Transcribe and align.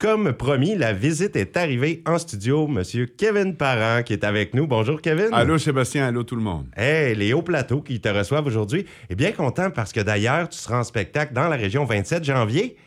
Comme 0.00 0.32
promis, 0.32 0.76
la 0.76 0.94
visite 0.94 1.36
est 1.36 1.58
arrivée 1.58 2.02
en 2.06 2.16
studio. 2.16 2.66
Monsieur 2.66 3.04
Kevin 3.04 3.54
Parent 3.54 4.02
qui 4.02 4.14
est 4.14 4.24
avec 4.24 4.54
nous. 4.54 4.66
Bonjour, 4.66 5.02
Kevin. 5.02 5.28
Allô, 5.30 5.58
Sébastien. 5.58 6.06
Allô, 6.06 6.22
tout 6.22 6.36
le 6.36 6.42
monde. 6.42 6.68
Hey, 6.74 7.14
les 7.14 7.34
hauts 7.34 7.42
plateaux 7.42 7.82
qui 7.82 8.00
te 8.00 8.08
reçoivent 8.08 8.46
aujourd'hui. 8.46 8.86
Et 9.10 9.14
bien 9.14 9.32
content 9.32 9.70
parce 9.70 9.92
que 9.92 10.00
d'ailleurs, 10.00 10.48
tu 10.48 10.56
seras 10.56 10.78
en 10.78 10.84
spectacle 10.84 11.34
dans 11.34 11.48
la 11.48 11.56
région 11.56 11.84
27 11.84 12.24
janvier 12.24 12.78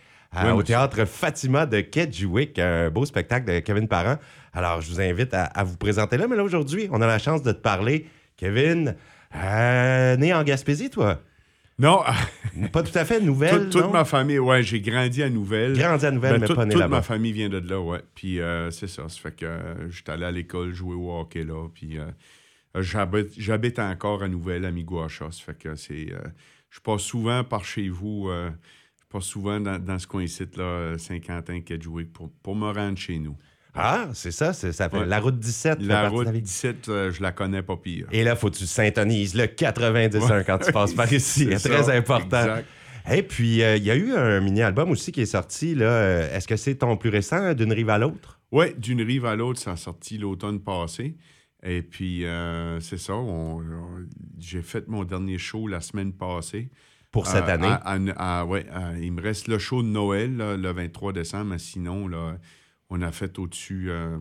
au 0.56 0.64
théâtre 0.64 1.06
Fatima 1.06 1.68
de 1.68 1.82
Kedgewick. 1.82 2.58
Un 2.58 2.90
beau 2.90 3.06
spectacle 3.06 3.46
de 3.46 3.60
Kevin 3.60 3.88
Parent. 3.88 4.18
Alors, 4.52 4.82
je 4.82 4.90
vous 4.90 5.00
invite 5.00 5.36
à, 5.36 5.64
vous 5.64 5.78
présenter 5.78 6.18
là. 6.18 6.26
Mais 6.28 6.36
là, 6.36 6.44
aujourd'hui, 6.44 6.90
on 6.92 7.00
a 7.00 7.06
la 7.06 7.20
chance 7.20 7.44
de 7.44 7.52
te 7.52 7.62
parler. 7.62 8.08
Kevin, 8.38 8.96
euh, 9.36 10.18
né 10.18 10.34
en 10.34 10.42
Gaspésie, 10.42 10.90
toi? 10.90 11.20
Non. 11.80 12.02
pas 12.72 12.84
tout 12.84 12.98
à 12.98 13.06
fait 13.06 13.20
nouvelle. 13.20 13.70
toute, 13.70 13.92
ma 13.92 14.06
famille, 14.06 14.40
ouais, 14.40 14.62
j'ai 14.64 14.80
grandi 14.80 15.24
à 15.24 15.30
Nouvelle. 15.30 15.78
Grandi 15.78 16.06
à 16.06 16.12
Nouvelle, 16.12 16.40
ben, 16.40 16.48
mais, 16.48 16.56
pas 16.56 16.66
né 16.66 16.76
là-bas. 16.76 16.86
Toute 16.86 16.92
ma 16.92 17.02
famille 17.02 17.32
vient 17.32 17.50
de 17.50 17.58
là, 17.58 17.80
ouais. 17.80 18.02
Puis 18.14 18.40
euh, 18.40 18.70
c'est 18.72 18.88
ça. 18.88 19.10
Ça 19.10 19.20
fait 19.20 19.36
que 19.36 19.46
euh, 19.46 19.90
j'étais 19.90 20.12
allé 20.12 20.26
à 20.26 20.32
l'école 20.32 20.74
jouer 20.74 20.96
au 20.96 21.12
hockey 21.20 21.44
là. 21.44 21.68
Puis 21.74 21.98
euh, 21.98 22.82
j'habite 23.38 23.80
encore 23.80 24.24
à 24.24 24.28
Nouvelle, 24.28 24.66
à 24.66 24.72
Miguacha. 24.72 25.32
Ça 25.32 25.44
fait 25.44 25.58
que 25.58 25.76
c'est. 25.76 26.14
je 26.70 26.80
passe 26.80 27.02
souvent 27.02 27.44
par 27.44 27.66
chez 27.66 27.90
vous. 27.90 28.30
je 28.30 29.06
passe 29.10 29.26
souvent 29.26 29.60
dans, 29.60 30.00
ce 30.00 30.08
coin-ci, 30.08 30.46
là, 30.56 30.98
Saint-Quentin-Kedgewick, 30.98 32.14
pour, 32.14 32.30
pour 32.44 32.56
me 32.56 32.72
rendre 32.72 32.98
chez 32.98 33.18
nous. 33.18 33.38
Ah, 33.76 34.10
c'est 34.14 34.32
ça, 34.32 34.54
ça 34.54 34.90
fait 34.90 35.06
la 35.06 35.20
route 35.20 35.40
17. 35.40 35.82
La 35.82 36.10
route 36.10 36.30
17, 36.32 36.90
euh, 36.90 37.12
je 37.12 37.22
la 37.24 37.32
connais 37.32 37.64
pas 37.64 37.76
pire. 37.76 38.08
Et 38.12 38.24
là, 38.24 38.36
faut 38.36 38.50
que 38.52 38.56
tu 38.56 38.68
syntonises 38.68 39.34
le 39.34 39.48
91 39.48 40.44
quand 40.46 40.60
tu 40.60 40.72
passes 40.72 40.94
par 40.94 41.12
ici. 41.14 41.50
C'est 41.58 41.70
très 41.70 41.96
important. 41.96 42.58
Et 43.12 43.24
puis, 43.24 43.64
euh, 43.64 43.76
il 43.78 43.84
y 43.84 43.92
a 43.92 43.96
eu 43.96 44.14
un 44.14 44.40
mini-album 44.42 44.92
aussi 44.92 45.12
qui 45.12 45.22
est 45.22 45.26
sorti. 45.26 45.76
là. 45.76 45.86
Euh, 45.86 46.38
est-ce 46.38 46.48
que 46.48 46.56
c'est 46.56 46.76
ton 46.76 46.96
plus 46.98 47.10
récent, 47.10 47.54
D'une 47.54 47.74
rive 47.74 47.90
à 47.90 47.98
l'autre? 47.98 48.40
Oui, 48.52 48.76
D'une 48.78 49.02
rive 49.02 49.26
à 49.26 49.36
l'autre, 49.36 49.60
ça 49.60 49.72
a 49.72 49.76
sorti 49.76 50.18
l'automne 50.20 50.60
passé. 50.60 51.16
Et 51.64 51.82
puis, 51.82 52.26
c'est 52.80 53.00
ça, 53.00 53.14
j'ai 54.38 54.62
fait 54.62 54.88
mon 54.88 55.04
dernier 55.04 55.38
show 55.38 55.68
la 55.68 55.82
semaine 55.82 56.14
passée. 56.14 56.70
Pour 57.12 57.28
cette 57.28 57.48
année? 57.48 57.74
Oui, 58.48 58.60
il 59.02 59.12
me 59.14 59.22
reste 59.22 59.48
le 59.48 59.58
show 59.60 59.82
de 59.82 59.88
Noël, 59.88 60.36
le 60.36 60.72
23 60.72 61.14
décembre, 61.14 61.46
mais 61.46 61.60
sinon, 61.60 62.08
là, 62.08 62.38
on 62.90 63.02
a 63.02 63.12
fait 63.12 63.40
au-dessus 63.40 63.90
euh, 63.90 64.20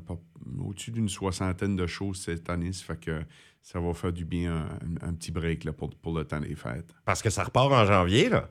au-dessus 0.59 0.91
d'une 0.91 1.09
soixantaine 1.09 1.77
de 1.77 1.87
choses 1.87 2.21
cette 2.23 2.49
année. 2.49 2.73
Ça 2.73 2.85
fait 2.85 3.01
que 3.01 3.23
ça 3.61 3.81
va 3.81 3.95
faire 3.95 4.13
du 4.13 4.25
bien 4.25 4.67
un, 5.03 5.13
petit 5.15 5.31
break 5.31 5.65
là, 5.65 5.73
pour, 5.73 5.91
pour, 5.91 6.17
le 6.17 6.25
temps 6.25 6.41
des 6.41 6.57
fêtes. 6.57 6.93
Parce 7.05 7.23
que 7.23 7.31
ça 7.31 7.45
repart 7.45 7.71
en 7.71 7.85
janvier, 7.85 8.29
là. 8.29 8.51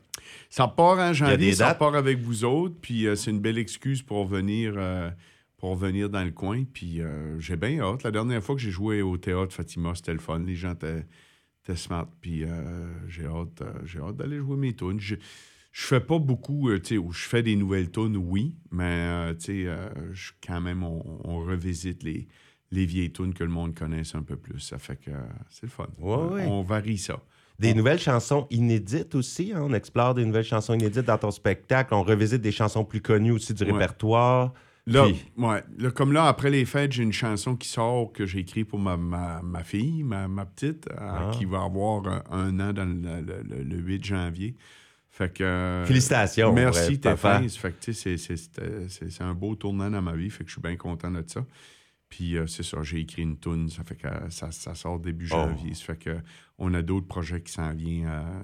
Ça 0.50 0.66
repart 0.66 1.00
en 1.00 1.14
janvier, 1.14 1.53
ça 1.53 1.73
repart 1.73 1.95
avec 1.95 2.20
vous 2.20 2.45
autres, 2.45 2.76
puis 2.81 3.08
euh, 3.08 3.16
c'est 3.16 3.31
une 3.31 3.42
belle 3.42 3.58
excuse 3.58 4.02
pour 4.02 4.26
venir, 4.26 4.76
euh, 4.78 5.09
pour 5.58 5.76
venir 5.76 6.09
dans 6.09 6.23
le 6.23 6.31
coin. 6.31 6.64
Puis 6.64 7.02
j'ai 7.40 7.58
bien 7.58 7.80
hâte. 7.81 8.03
La 8.03 8.12
dernière 8.12 8.44
fois 8.44 8.56
que 8.56 8.62
j'ai 8.62 8.72
joué 8.72 9.02
au 9.02 9.18
théâtre 9.18 9.53
Fatima, 9.53 9.94
c'était 9.96 10.14
le 10.14 10.20
fun. 10.20 10.40
Les 10.40 10.56
gens 10.56 10.73
étaient, 10.73 11.06
smart, 11.75 12.08
puis 12.22 12.44
j'ai 13.08 13.25
hâte, 13.25 13.64
j'ai 13.86 14.00
hâte 14.00 14.18
d'aller 14.18 14.38
jouer 14.38 14.58
mes 14.58 14.73
tunes 14.73 15.00
je 15.72 15.86
fais 15.86 16.00
pas 16.02 16.20
beaucoup, 16.20 16.70
euh, 16.70 16.80
tu 16.80 16.98
sais, 16.98 17.04
je 17.12 17.28
fais 17.28 17.44
des 17.44 17.56
nouvelles 17.56 17.90
tunes, 17.90 18.18
oui, 18.18 18.58
mais, 18.72 18.84
euh, 18.84 19.34
tu 19.34 19.46
sais, 19.46 19.64
euh, 19.68 19.90
quand 20.46 20.60
même, 20.60 20.84
on, 20.84 21.40
revisite 21.40 22.04
les, 22.04 22.28
les 22.72 22.86
vieilles 22.86 23.12
tunes 23.12 23.34
que 23.34 23.44
le 23.44 23.50
monde 23.50 23.74
connaisse 23.74 24.14
un 24.16 24.22
peu 24.22 24.36
plus. 24.36 24.60
Ça 24.60 24.78
fait 24.78 24.98
que 24.98 25.12
c'est 25.50 25.64
le 25.64 25.70
fun. 25.70 25.88
On 26.02 26.62
varie 26.62 26.98
ça. 26.98 27.22
Des 27.58 27.74
nouvelles 27.74 28.00
chansons 28.00 28.48
inédites 28.50 29.16
aussi. 29.16 29.54
Hein? 29.54 29.62
On 29.62 29.74
explore 29.74 30.16
des 30.16 30.26
nouvelles 30.26 30.44
chansons 30.44 30.74
inédites 30.74 31.06
dans 31.06 31.18
ton 31.18 31.32
spectacle. 31.32 31.94
On 31.94 32.04
revisite 32.04 32.42
des 32.42 32.52
chansons 32.52 32.84
plus 32.84 33.02
connues 33.02 33.32
aussi 33.32 33.54
du 33.54 33.64
répertoire. 33.64 34.54
Là, 34.88 35.06
ouais, 35.38 35.64
comme 35.94 36.12
là, 36.12 36.26
après 36.26 36.50
les 36.50 36.66
fêtes, 36.66 36.92
j'ai 36.92 37.04
une 37.04 37.14
chanson 37.14 37.56
qui 37.56 37.68
sort 37.68 38.12
que 38.12 38.26
j'ai 38.26 38.40
écrite 38.40 38.68
pour 38.68 38.80
ma, 38.80 38.98
ma, 38.98 39.64
fille, 39.64 40.02
ma, 40.02 40.28
ma 40.28 40.46
petite, 40.46 40.90
ah. 40.98 41.30
qui 41.34 41.46
va 41.46 41.64
avoir 41.64 42.24
un, 42.31 42.60
an 42.60 42.74
dans 42.74 42.86
le, 42.86 43.64
le 43.64 43.78
8 43.78 44.04
janvier. 44.04 44.56
Fait 45.12 45.32
que, 45.32 45.44
euh, 45.44 45.86
Félicitations. 45.86 46.54
Merci, 46.54 46.96
Stéphane. 46.96 47.48
Fait 47.50 47.74
que, 47.74 47.92
c'est 47.92 49.22
un 49.22 49.34
beau 49.34 49.56
tournant 49.56 49.92
dans 49.92 50.02
ma 50.02 50.14
vie. 50.14 50.30
Fait 50.30 50.46
que 50.46 50.50
je 50.50 50.54
suis 50.54 50.62
bien 50.62 50.78
content 50.78 51.12
de 51.12 51.24
ça. 51.28 51.46
Puis 52.08 52.38
euh, 52.38 52.48
c'est 52.48 52.64
ça, 52.64 52.78
j'ai 52.82 53.00
écrit 53.00 53.22
une 53.22 53.38
toune, 53.38 53.70
ça 53.70 53.84
fait 53.84 53.96
que 53.96 54.08
ça, 54.30 54.52
ça 54.52 54.76
sort 54.76 55.00
début 55.00 55.28
oh. 55.32 55.36
janvier. 55.36 55.74
Ça 55.74 55.86
fait 55.86 55.98
que 55.98 56.18
on 56.58 56.74
a 56.74 56.82
d'autres 56.82 57.08
projets 57.08 57.42
qui 57.42 57.52
s'en 57.52 57.74
viennent, 57.74 58.08
euh, 58.08 58.44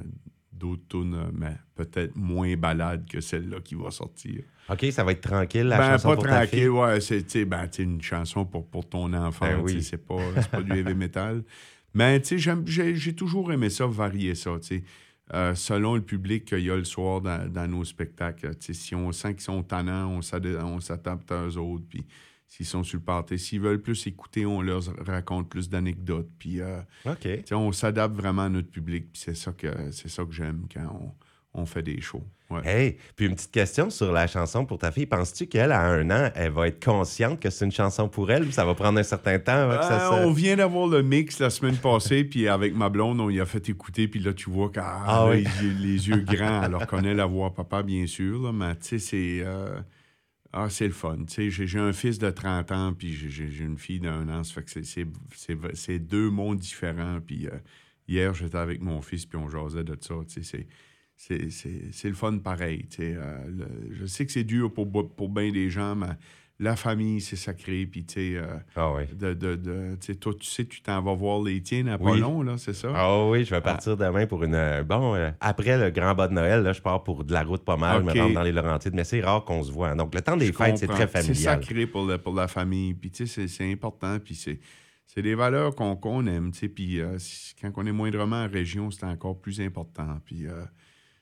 d'autres 0.52 0.88
tunes, 0.90 1.32
mais 1.34 1.56
peut-être 1.76 2.16
moins 2.16 2.56
balades 2.56 3.06
que 3.10 3.20
celle-là 3.22 3.60
qui 3.62 3.76
va 3.76 3.92
sortir. 3.92 4.42
OK, 4.70 4.86
ça 4.92 5.04
va 5.04 5.12
être 5.14 5.22
tranquille, 5.22 5.68
la 5.68 5.78
ben, 5.78 5.92
chanson 5.92 6.16
pas 6.16 6.36
tranquille, 6.36 6.70
ouais. 6.70 7.02
C'est 7.02 7.46
ben, 7.46 7.70
une 7.80 8.02
chanson 8.02 8.46
pour, 8.46 8.68
pour 8.68 8.88
ton 8.88 9.14
enfant. 9.14 9.46
Ben 9.46 9.62
oui. 9.62 9.84
C'est 9.84 10.06
pas, 10.06 10.18
pas 10.52 10.62
du 10.62 10.72
heavy 10.72 10.96
metal. 10.96 11.44
Mais 11.94 12.22
j'ai 12.24 13.16
toujours 13.16 13.52
aimé 13.52 13.70
ça, 13.70 13.86
varier 13.86 14.36
ça. 14.36 14.52
sais 14.62 14.84
euh, 15.34 15.56
selon 15.56 15.96
le 15.96 16.02
public 16.02 16.46
qu'il 16.46 16.60
y 16.60 16.72
a 16.72 16.76
le 16.76 16.86
soir 16.86 17.22
dans, 17.22 17.70
nos 17.70 17.84
spectacles. 17.84 18.52
si 18.60 18.96
on 18.96 19.12
sent 19.12 19.34
qu'ils 19.34 19.44
sont 19.44 19.64
tannants, 19.64 20.10
on 20.10 20.22
s'adapte 20.22 21.32
à 21.32 21.48
eux 21.48 21.58
autres. 21.58 21.86
Puis 21.90 22.06
s'ils 22.48 22.66
sont 22.66 22.84
sur 22.84 22.98
le 22.98 23.04
party, 23.04 23.38
s'ils 23.38 23.60
veulent 23.60 23.82
plus 23.82 24.08
écouter, 24.08 24.46
on 24.46 24.62
leur 24.62 24.84
raconte 25.06 25.50
plus 25.50 25.70
d'anecdotes. 25.70 26.30
Puis 26.40 26.62
euh, 26.62 26.80
on 27.52 27.72
s'adapte 27.72 28.16
vraiment 28.16 28.44
à 28.44 28.50
notre 28.50 28.70
public. 28.70 29.08
C'est 29.14 29.36
ça 29.36 29.52
que 29.52 29.92
c'est 29.92 30.10
ça 30.10 30.24
que 30.24 30.32
j'aime 30.32 30.66
quand 30.74 30.88
on 31.02 31.27
on 31.58 31.66
fait 31.66 31.84
des 31.84 32.00
shows. 32.02 32.24
Hey, 32.64 32.98
puis 33.18 33.26
une 33.26 33.36
petite 33.36 33.52
question 33.52 33.90
sur 33.90 34.12
la 34.14 34.26
chanson 34.26 34.66
pour 34.66 34.78
ta 34.78 34.92
fille. 34.92 35.06
Penses-tu 35.06 35.48
qu'elle, 35.48 35.74
à 35.74 35.82
un 35.82 36.10
an, 36.12 36.32
elle 36.34 36.52
va 36.52 36.70
être 36.70 36.84
consciente 36.84 37.42
que 37.42 37.50
c'est 37.50 37.66
une 37.66 37.74
chanson 37.74 38.08
pour 38.08 38.32
elle 38.32 38.44
ou 38.44 38.52
ça 38.52 38.64
va 38.64 38.74
prendre 38.74 38.98
un 39.00 39.04
certain 39.04 39.38
temps? 39.38 39.52
Euh, 39.52 40.24
on 40.24 40.32
vient 40.32 40.56
d'avoir 40.56 40.88
le 40.88 41.04
mix 41.04 41.40
la 41.40 41.50
semaine 41.50 41.76
passée, 41.76 42.24
puis 42.24 42.48
avec 42.48 42.74
ma 42.74 42.88
blonde, 42.88 43.20
on 43.20 43.30
y 43.30 43.42
a 43.42 43.46
fait 43.46 43.68
écouter, 43.68 44.08
puis 44.08 44.22
là, 44.22 44.34
tu 44.34 44.50
vois 44.50 44.70
qu'elle 44.70 44.84
ah, 44.86 45.30
les, 45.34 46.08
yeux, 46.08 46.22
grands, 46.22 46.64
elle 46.64 46.76
reconnaît 46.76 47.14
la 47.14 47.26
voix 47.26 47.54
papa, 47.54 47.84
bien 47.84 48.08
sûr, 48.08 48.54
mais 48.54 48.76
tu 48.76 48.88
sais, 48.88 49.00
c'est... 49.00 49.42
Euh, 49.46 49.80
ah, 50.54 50.70
c'est 50.70 50.88
le 50.88 50.94
fun. 50.94 51.18
J'ai 51.28 51.80
un 51.80 51.94
fils 51.94 52.18
de 52.20 52.30
30 52.30 52.72
ans, 52.72 52.94
puis 52.94 53.14
j'ai 53.14 53.64
une 53.64 53.78
fille 53.78 54.00
d'un 54.00 54.28
an. 54.30 54.44
Ça 54.44 54.54
fait 54.54 54.64
que 54.64 55.74
c'est 55.74 56.00
deux 56.00 56.30
mondes 56.30 56.58
différents. 56.58 57.20
Puis 57.20 57.48
euh, 57.48 57.52
hier, 58.08 58.34
j'étais 58.34 58.58
avec 58.58 58.82
mon 58.82 59.02
fils, 59.02 59.26
puis 59.26 59.38
on 59.38 59.50
jasait 59.50 59.84
de 59.84 59.98
ça. 60.00 60.16
C'est 60.28 60.66
c'est 61.18 62.08
le 62.08 62.14
fun 62.14 62.38
pareil. 62.38 62.88
Euh, 63.00 63.40
je 63.92 64.06
sais 64.06 64.26
que 64.26 64.32
c'est 64.32 64.44
dur 64.44 64.72
pour, 64.72 64.88
pour 65.16 65.30
bien 65.30 65.52
des 65.52 65.70
gens, 65.70 65.96
mais 65.96 66.08
la 66.60 66.76
famille, 66.76 67.22
c'est 67.22 67.36
sacré. 67.36 67.86
Puis, 67.86 68.06
tu 68.06 68.14
sais, 68.14 68.36
euh, 68.36 68.58
ah 68.76 68.94
oui. 68.94 69.04
de, 69.14 69.34
de, 69.34 69.96
toi, 70.14 70.34
tu 70.40 70.46
sais, 70.46 70.66
tu 70.66 70.82
t'en 70.82 71.02
vas 71.02 71.14
voir 71.16 71.42
les 71.42 71.62
tiens 71.62 71.88
à 71.88 71.98
pas 71.98 72.16
long, 72.16 72.44
là, 72.44 72.58
c'est 72.58 72.74
ça? 72.74 72.92
Ah 72.96 73.26
oui, 73.28 73.46
je 73.46 73.54
vais 73.54 73.62
partir 73.62 73.94
ah. 73.94 74.08
demain 74.08 74.28
pour 74.28 74.44
une. 74.44 74.56
Euh, 74.56 74.84
bon, 74.84 75.16
après 75.40 75.78
le 75.78 75.90
grand 75.90 76.14
bas 76.14 76.28
de 76.28 76.34
Noël, 76.34 76.62
là, 76.62 76.74
je 76.74 76.82
pars 76.82 77.04
pour 77.04 77.24
de 77.24 77.34
la 77.34 77.44
route 77.44 77.64
pas 77.64 77.78
mal, 77.78 78.02
je 78.02 78.06
me 78.06 78.22
rends 78.22 78.30
dans 78.30 78.44
les 78.44 78.52
Laurentides, 78.52 78.94
mais 78.94 79.04
c'est 79.04 79.22
rare 79.22 79.44
qu'on 79.44 79.64
se 79.64 79.72
voit. 79.72 79.96
Donc, 79.96 80.14
le 80.14 80.22
temps 80.22 80.38
des 80.38 80.54
fêtes, 80.54 80.78
c'est 80.78 80.88
très 80.88 81.08
familial. 81.08 81.36
C'est 81.36 81.44
sacré 81.44 81.88
pour, 81.88 82.08
pour 82.20 82.36
la 82.36 82.48
famille. 82.48 82.94
Puis, 82.94 83.10
tu 83.10 83.28
sais, 83.28 83.48
c'est 83.48 83.72
important. 83.72 84.18
Puis, 84.20 84.36
c'est. 84.36 84.60
C'est 85.10 85.22
des 85.24 85.36
valeurs 85.36 85.74
qu'on 85.74 86.28
aime, 86.28 86.52
tu 86.52 86.60
sais, 86.60 86.68
puis 86.68 87.00
quand 87.60 87.72
on 87.78 87.88
est 87.88 87.92
moindrement 87.92 88.44
en 88.44 88.48
région, 88.48 88.92
c'est 88.92 89.06
encore 89.06 89.40
plus 89.40 89.62
important. 89.62 90.20
Puis 90.24 90.46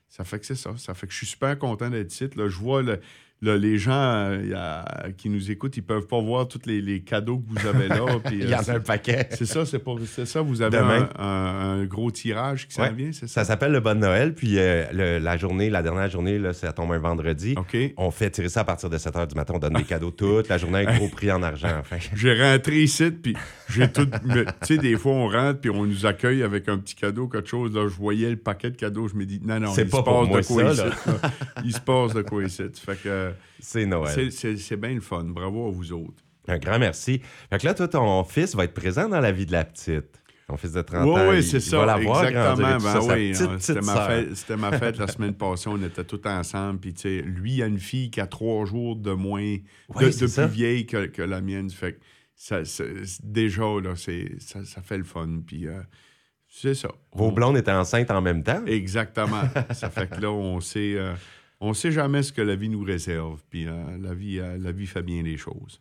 ça 0.08 0.24
fait 0.24 0.38
que 0.38 0.46
c'est 0.46 0.54
ça. 0.54 0.76
Ça 0.76 0.94
fait 0.94 1.06
que 1.06 1.12
je 1.12 1.18
suis 1.18 1.26
super 1.26 1.58
content 1.58 1.90
d'être 1.90 2.12
ici. 2.12 2.28
Là, 2.36 2.48
je 2.48 2.58
vois 2.58 2.82
le, 2.82 3.00
les 3.42 3.78
gens 3.78 3.92
euh, 3.92 4.82
qui 5.16 5.28
nous 5.28 5.50
écoutent, 5.50 5.76
ils 5.76 5.82
peuvent 5.82 6.06
pas 6.06 6.20
voir 6.20 6.48
tous 6.48 6.62
les, 6.66 7.00
cadeaux 7.00 7.38
que 7.38 7.60
vous 7.60 7.66
avez 7.66 7.88
là. 7.88 8.04
Il 8.30 8.48
y 8.48 8.54
en 8.54 8.58
a 8.58 8.70
euh, 8.70 8.76
un 8.76 8.80
paquet. 8.80 9.28
C'est 9.30 9.46
ça, 9.46 9.64
c'est 9.66 10.26
ça. 10.26 10.40
Vous 10.40 10.62
avez 10.62 10.78
un, 11.18 11.84
gros 11.84 12.10
tirage 12.10 12.66
qui 12.66 12.74
s'en 12.74 12.90
vient, 12.92 13.10
c'est 13.12 13.28
ça? 13.28 13.42
Ça 13.42 13.44
s'appelle 13.44 13.72
le 13.72 13.80
Bon 13.80 13.98
Noël. 13.98 14.34
Puis 14.34 14.58
euh, 14.58 15.20
la 15.20 15.36
journée, 15.36 15.70
la 15.70 15.82
dernière 15.82 16.10
journée, 16.10 16.38
là, 16.38 16.52
ça 16.52 16.72
tombe 16.72 16.92
un 16.92 16.98
vendredi. 16.98 17.54
On 17.96 18.10
fait 18.10 18.30
tirer 18.30 18.48
ça 18.48 18.60
à 18.60 18.64
partir 18.64 18.88
de 18.90 18.98
7 18.98 19.14
h 19.14 19.26
du 19.28 19.34
matin. 19.34 19.54
On 19.56 19.58
donne 19.58 19.74
des 19.74 19.84
cadeaux 19.84 20.10
toute 20.16 20.48
la 20.48 20.58
journée, 20.58 20.86
un 20.86 20.96
gros 20.96 21.08
prix 21.08 21.30
en 21.30 21.42
argent. 21.42 21.68
Enfin. 21.78 21.98
j'ai 22.14 22.42
rentré 22.42 22.82
ici, 22.82 23.10
puis 23.10 23.36
j'ai 23.68 23.90
tout. 23.90 24.06
tu 24.06 24.46
sais, 24.62 24.78
des 24.78 24.96
fois, 24.96 25.12
on 25.12 25.28
rentre, 25.28 25.60
puis 25.60 25.70
on 25.70 25.84
nous 25.84 26.06
accueille 26.06 26.42
avec 26.42 26.68
un 26.68 26.78
petit 26.78 26.94
cadeau, 26.94 27.28
quelque 27.28 27.48
chose. 27.48 27.74
Là, 27.74 27.86
je 27.88 27.94
voyais 27.94 28.30
le 28.30 28.36
paquet 28.36 28.70
de 28.70 28.76
cadeaux. 28.76 29.08
Je 29.08 29.14
me 29.14 29.26
dis, 29.26 29.40
non, 29.44 29.60
non, 29.60 29.72
il 29.76 29.88
pas 29.88 29.98
se 29.98 30.02
passe 30.02 30.28
de 30.28 30.46
quoi 30.46 30.72
ici. 30.72 30.82
il 31.64 31.72
se 31.72 31.80
passe 31.80 32.14
de 32.14 32.22
quoi 32.22 32.44
ici. 32.44 32.62
Fait 32.74 33.00
que 33.02 33.25
c'est 33.58 33.86
Noël. 33.86 34.32
C'est 34.32 34.76
bien 34.76 34.94
le 34.94 35.00
fun. 35.00 35.24
Bravo 35.24 35.68
à 35.68 35.70
vous 35.70 35.92
autres. 35.92 36.22
Un 36.48 36.58
grand 36.58 36.78
merci. 36.78 37.20
Fait 37.50 37.58
que 37.58 37.66
là, 37.66 37.74
toi, 37.74 37.88
ton 37.88 38.24
fils 38.24 38.54
va 38.54 38.64
être 38.64 38.74
présent 38.74 39.08
dans 39.08 39.20
la 39.20 39.32
vie 39.32 39.46
de 39.46 39.52
la 39.52 39.64
petite. 39.64 40.22
Ton 40.46 40.56
fils 40.56 40.72
de 40.72 40.82
30 40.82 41.08
ans. 41.08 41.28
Oui, 41.28 41.42
c'est 41.42 41.58
ça. 41.58 41.84
Va 41.84 41.98
Exactement. 41.98 42.78
Ben, 42.78 43.14
oui, 43.14 43.34
C'était 43.34 43.80
ma, 43.80 44.08
fête, 44.08 44.50
ma 44.50 44.78
fête 44.78 44.98
la 44.98 45.08
semaine 45.12 45.34
passée. 45.34 45.68
On 45.68 45.82
était 45.82 46.04
tous 46.04 46.20
ensemble. 46.24 46.78
Puis, 46.78 46.94
lui, 47.24 47.54
il 47.54 47.62
a 47.62 47.66
une 47.66 47.80
fille 47.80 48.10
qui 48.10 48.20
a 48.20 48.28
trois 48.28 48.64
jours 48.64 48.94
de 48.94 49.10
moins, 49.10 49.56
de, 49.56 49.94
plus 49.94 50.38
vieille 50.46 50.86
que, 50.86 51.22
la 51.22 51.40
mienne. 51.40 51.68
Fait 51.70 51.94
que 51.94 51.98
ça, 52.36 52.60
déjà, 53.24 53.80
là, 53.82 53.96
ça, 53.96 54.64
ça 54.64 54.82
fait 54.82 54.98
le 54.98 55.04
fun. 55.04 55.40
Puis, 55.44 55.66
euh, 55.66 55.80
c'est 56.48 56.74
ça. 56.74 56.90
Vos 57.12 57.32
blondes 57.32 57.56
étaient 57.56 57.72
enceintes 57.72 58.10
en 58.12 58.22
même 58.22 58.44
temps? 58.44 58.64
Exactement. 58.66 59.42
ça 59.72 59.90
fait 59.90 60.08
que 60.08 60.20
là, 60.20 60.30
on 60.30 60.60
sait. 60.60 60.94
Euh, 60.96 61.14
on 61.60 61.74
sait 61.74 61.92
jamais 61.92 62.22
ce 62.22 62.32
que 62.32 62.42
la 62.42 62.56
vie 62.56 62.68
nous 62.68 62.82
réserve. 62.82 63.42
Puis 63.50 63.64
la, 63.64 64.14
vie, 64.14 64.36
la 64.36 64.72
vie 64.72 64.86
fait 64.86 65.02
bien 65.02 65.22
les 65.22 65.36
choses 65.36 65.80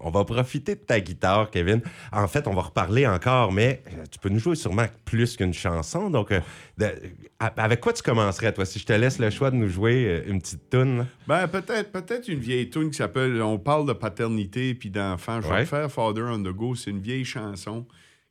on 0.00 0.10
va 0.10 0.24
profiter 0.24 0.74
de 0.74 0.80
ta 0.80 1.00
guitare, 1.00 1.50
Kevin. 1.50 1.80
En 2.12 2.26
fait, 2.28 2.46
on 2.46 2.54
va 2.54 2.62
reparler 2.62 3.06
encore, 3.06 3.52
mais 3.52 3.82
euh, 3.86 4.04
tu 4.10 4.18
peux 4.18 4.28
nous 4.28 4.38
jouer 4.38 4.56
sûrement 4.56 4.86
plus 5.04 5.36
qu'une 5.36 5.54
chanson. 5.54 6.10
Donc, 6.10 6.32
euh, 6.32 6.90
avec 7.38 7.80
quoi 7.80 7.92
tu 7.92 8.02
commencerais, 8.02 8.52
toi, 8.52 8.64
si 8.64 8.78
je 8.78 8.86
te 8.86 8.92
laisse 8.92 9.18
le 9.18 9.30
choix 9.30 9.50
de 9.50 9.56
nous 9.56 9.68
jouer 9.68 10.06
euh, 10.06 10.30
une 10.30 10.40
petite 10.40 10.70
tune? 10.70 11.06
Ben, 11.26 11.46
peut-être 11.48 11.92
peut 11.92 12.04
une 12.28 12.40
vieille 12.40 12.70
tune 12.70 12.90
qui 12.90 12.96
s'appelle 12.96 13.40
On 13.42 13.58
parle 13.58 13.86
de 13.86 13.92
paternité 13.92 14.74
puis 14.74 14.90
d'enfants. 14.90 15.40
Je 15.40 15.48
vais 15.48 15.66
faire 15.66 15.90
Father 15.90 16.22
on 16.22 16.42
the 16.42 16.48
Go. 16.48 16.74
C'est 16.74 16.90
une 16.90 17.00
vieille 17.00 17.24
chanson 17.24 17.86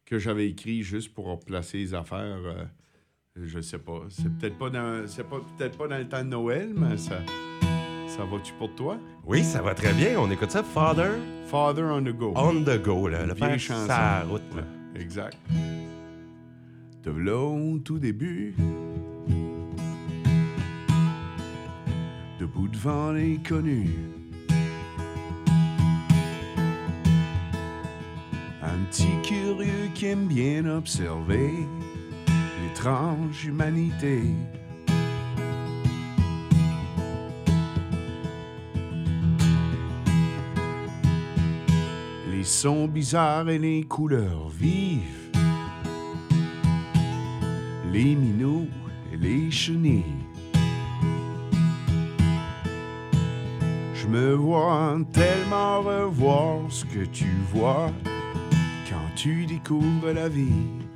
que 0.05 0.19
j'avais 0.19 0.47
écrite 0.47 0.83
juste 0.83 1.13
pour 1.13 1.39
placer 1.39 1.77
les 1.77 1.93
affaires. 1.93 2.39
Je 3.43 3.59
sais 3.59 3.77
pas. 3.77 4.01
C'est 4.09 4.29
peut-être 4.37 4.57
pas 4.57 4.69
dans 4.69 5.05
peut-être 5.57 5.77
pas 5.77 5.87
dans 5.87 5.97
le 5.97 6.07
temps 6.07 6.23
de 6.23 6.29
Noël, 6.29 6.71
mais 6.75 6.97
ça. 6.97 7.17
Ça 8.07 8.23
va-tu 8.23 8.53
pour 8.53 8.73
toi? 8.73 8.97
Oui, 9.25 9.43
ça 9.43 9.61
va 9.61 9.75
très 9.75 9.93
bien. 9.93 10.19
On 10.19 10.31
écoute 10.31 10.49
ça, 10.49 10.63
Father. 10.63 11.11
Father 11.47 11.83
on 11.83 12.01
the 12.01 12.15
go. 12.15 12.33
On 12.35 12.63
the 12.63 12.81
go, 12.81 13.07
là. 13.07 13.25
Le 13.25 13.35
père 13.35 13.59
sa 13.59 14.21
route, 14.21 14.41
là. 14.55 14.63
Exact. 14.99 15.37
De 17.03 17.11
là 17.11 17.77
tout 17.83 17.99
début. 17.99 18.55
Debout 22.39 22.67
devant 22.67 23.11
les 23.11 23.37
connus. 23.37 23.95
Un 28.63 28.83
petit 28.89 29.07
curieux 29.23 29.89
qui 29.93 30.07
aime 30.07 30.27
bien 30.27 30.65
observer 30.65 31.67
humanité. 33.45 34.21
sons 42.47 42.87
bizarres 42.87 43.49
et 43.49 43.59
les 43.59 43.83
couleurs 43.83 44.47
vives, 44.47 45.29
les 47.91 48.15
minots 48.15 48.67
et 49.11 49.17
les 49.17 49.51
chenilles. 49.51 50.03
Je 53.93 54.07
me 54.07 54.33
vois 54.33 54.97
tellement 55.11 55.81
revoir 55.81 56.61
ce 56.69 56.85
que 56.85 57.03
tu 57.05 57.29
vois 57.53 57.91
quand 58.89 59.15
tu 59.15 59.45
découvres 59.45 60.13
la 60.13 60.29
vie. 60.29 60.86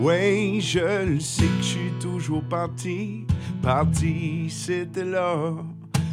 Oui, 0.00 0.62
je 0.62 1.04
le 1.04 1.20
sais 1.20 1.44
que 1.44 1.62
je 1.62 1.62
suis 1.62 1.92
toujours 2.00 2.42
parti, 2.44 3.26
parti, 3.62 4.46
c'était 4.48 5.04
là 5.04 5.52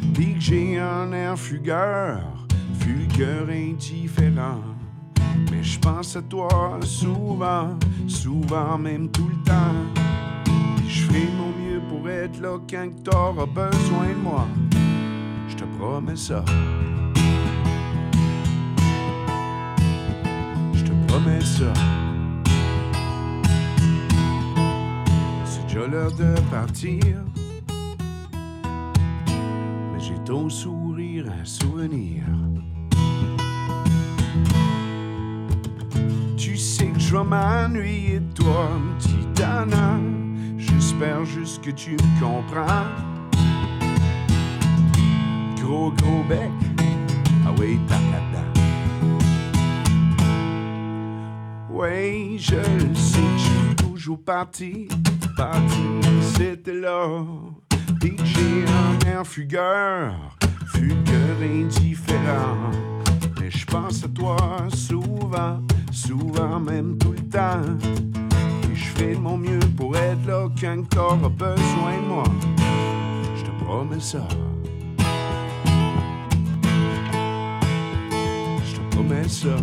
Dis 0.02 0.34
que 0.34 0.40
j'ai 0.40 0.78
un 0.78 1.10
air 1.12 1.38
fugueur, 1.38 2.20
fugueur 2.80 3.48
indifférent. 3.48 4.60
Mais 5.50 5.62
je 5.62 5.78
pense 5.78 6.16
à 6.16 6.22
toi 6.22 6.78
souvent, 6.82 7.78
souvent 8.06 8.76
même 8.76 9.08
tout 9.10 9.28
le 9.28 9.42
temps. 9.42 10.52
Je 10.86 11.04
ferai 11.04 11.26
mon 11.38 11.48
mieux 11.58 11.80
pour 11.88 12.10
être 12.10 12.38
là 12.42 12.58
quand 12.68 12.90
t'auras 13.02 13.46
besoin 13.46 14.08
de 14.08 14.22
moi. 14.22 14.46
Je 15.48 15.56
te 15.56 15.64
promets 15.78 16.16
ça. 16.16 16.44
Je 20.74 20.84
te 20.84 21.06
promets 21.06 21.40
ça. 21.40 21.72
Déjà 25.78 25.86
l'heure 25.86 26.12
de 26.12 26.34
partir 26.50 27.04
ton 30.28 30.50
sourire 30.50 31.24
un 31.40 31.44
souvenir. 31.44 32.22
Tu 36.36 36.54
sais 36.58 36.88
que 36.88 37.00
je 37.00 37.16
vais 37.16 37.24
m'ennuyer 37.24 38.20
de 38.20 38.34
toi, 38.34 38.68
petit 38.98 39.42
Anna. 39.42 39.98
J'espère 40.58 41.24
juste 41.24 41.64
que 41.64 41.70
tu 41.70 41.92
me 41.92 42.20
comprends. 42.20 42.84
Gros, 45.56 45.92
gros 45.92 46.22
bec, 46.28 46.50
ah 47.46 47.54
oui, 47.58 47.78
là-dedans. 47.88 48.62
Oui, 51.70 52.38
je 52.38 52.56
le 52.56 52.94
sais, 52.94 53.18
je 53.36 53.42
suis 53.42 53.76
toujours 53.76 54.22
parti, 54.22 54.88
c'était 56.36 56.74
là 56.74 57.24
j'ai 58.24 58.64
un 58.66 59.10
air 59.10 59.26
fugueur, 59.26 60.14
fugueur 60.66 61.36
indifférent. 61.42 62.70
Mais 63.40 63.50
je 63.50 63.64
pense 63.66 64.04
à 64.04 64.08
toi 64.08 64.36
souvent, 64.74 65.60
souvent 65.92 66.60
même 66.60 66.96
tout 66.98 67.12
le 67.12 67.28
temps. 67.28 67.62
Et 68.70 68.74
je 68.74 68.84
fais 68.96 69.14
mon 69.14 69.36
mieux 69.36 69.60
pour 69.76 69.96
être 69.96 70.26
là 70.26 70.48
quand 70.60 70.88
t'auras 70.88 71.28
besoin 71.28 71.96
de 72.02 72.06
moi. 72.08 72.24
Je 73.36 73.44
te 73.44 73.64
promets 73.64 74.00
ça. 74.00 74.26
Je 78.64 78.74
te 78.74 78.94
promets 78.94 79.28
ça. 79.28 79.56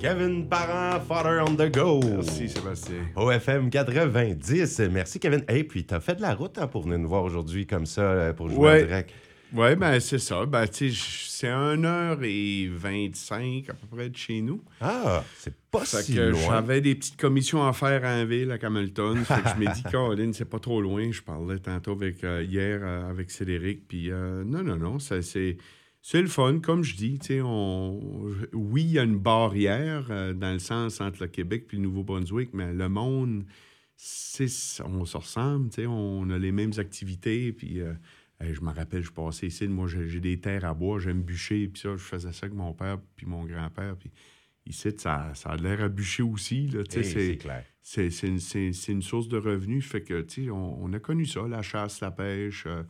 Kevin 0.00 0.48
Parent, 0.48 0.98
Father 1.00 1.42
on 1.46 1.54
the 1.56 1.70
Go. 1.70 2.00
Merci, 2.02 2.48
Sébastien. 2.48 3.06
OFM 3.16 3.68
90. 3.68 4.80
Merci, 4.90 5.20
Kevin. 5.20 5.44
Et 5.46 5.62
puis, 5.62 5.84
tu 5.84 5.92
as 5.92 6.00
fait 6.00 6.14
de 6.14 6.22
la 6.22 6.34
route 6.34 6.56
hein, 6.56 6.68
pour 6.68 6.84
venir 6.84 6.98
nous 6.98 7.10
voir 7.10 7.22
aujourd'hui 7.22 7.66
comme 7.66 7.84
ça, 7.84 8.00
euh, 8.00 8.32
pour 8.32 8.48
jouer 8.48 8.70
en 8.70 8.76
direct. 8.86 9.10
Oui, 9.52 9.76
ben 9.76 10.00
c'est 10.00 10.18
ça. 10.18 10.46
Ben, 10.46 10.64
c'est 10.72 11.48
1h25 11.48 13.68
à 13.68 13.74
peu 13.74 13.86
près 13.94 14.08
de 14.08 14.16
chez 14.16 14.40
nous. 14.40 14.62
Ah, 14.80 15.22
c'est 15.36 15.52
pas 15.70 15.84
si 15.84 16.14
loin. 16.14 16.32
J'avais 16.48 16.80
des 16.80 16.94
petites 16.94 17.20
commissions 17.20 17.66
à 17.66 17.74
faire 17.74 18.02
en 18.04 18.24
ville 18.24 18.50
à 18.52 18.58
Camilton. 18.58 19.16
fait 19.16 19.42
que 19.42 19.50
je 19.50 19.56
me 19.56 19.66
dis, 19.74 19.82
Caroline, 19.90 20.32
c'est 20.32 20.48
pas 20.48 20.60
trop 20.60 20.80
loin. 20.80 21.12
Je 21.12 21.20
parlais 21.20 21.58
tantôt 21.58 21.92
avec, 21.92 22.24
euh, 22.24 22.42
hier 22.42 22.80
euh, 22.82 23.10
avec 23.10 23.30
Cédric. 23.30 23.86
Puis 23.86 24.10
non, 24.10 24.62
non, 24.62 24.76
non, 24.76 24.98
c'est 24.98 25.58
c'est 26.02 26.22
le 26.22 26.28
fun, 26.28 26.60
comme 26.60 26.82
je 26.82 26.96
dis. 26.96 27.18
On... 27.42 28.00
Oui, 28.52 28.82
il 28.82 28.92
y 28.92 28.98
a 28.98 29.02
une 29.02 29.18
barrière 29.18 30.06
euh, 30.10 30.32
dans 30.32 30.52
le 30.52 30.58
sens 30.58 31.00
entre 31.00 31.22
le 31.22 31.28
Québec 31.28 31.66
et 31.72 31.76
le 31.76 31.82
Nouveau-Brunswick, 31.82 32.54
mais 32.54 32.72
le 32.72 32.88
monde, 32.88 33.44
on 34.84 35.04
se 35.04 35.16
ressemble. 35.16 35.70
On 35.86 36.30
a 36.30 36.38
les 36.38 36.52
mêmes 36.52 36.72
activités. 36.78 37.52
Puis, 37.52 37.80
euh, 37.80 37.92
je 38.40 38.60
me 38.62 38.72
rappelle, 38.72 39.02
je 39.02 39.12
passais 39.12 39.48
ici. 39.48 39.68
Moi, 39.68 39.88
j'ai 39.88 40.20
des 40.20 40.40
terres 40.40 40.64
à 40.64 40.72
bois, 40.72 40.98
j'aime 40.98 41.22
bûcher. 41.22 41.68
Puis 41.68 41.82
ça, 41.82 41.90
je 41.92 42.02
faisais 42.02 42.32
ça 42.32 42.46
avec 42.46 42.56
mon 42.56 42.72
père 42.72 42.98
puis 43.14 43.26
mon 43.26 43.44
grand-père. 43.44 43.96
Puis 43.96 44.10
ici, 44.64 44.88
ça, 44.96 45.32
ça 45.34 45.50
a 45.50 45.56
l'air 45.56 45.82
à 45.82 45.88
bûcher 45.90 46.22
aussi. 46.22 46.70
C'est 46.88 47.36
clair. 47.36 47.64
C'est 47.82 48.08
une, 48.22 48.38
une, 48.88 49.02
source 49.02 49.28
de 49.28 49.36
revenus. 49.36 49.86
Fait 49.86 50.02
que, 50.02 50.24
on, 50.50 50.78
on, 50.82 50.92
a 50.94 50.98
connu 50.98 51.26
ça, 51.26 51.46
la 51.46 51.60
chasse, 51.60 52.00
la 52.00 52.10
pêche. 52.10 52.64
Euh, 52.66 52.84